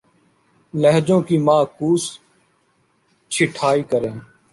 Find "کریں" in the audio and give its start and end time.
3.91-4.13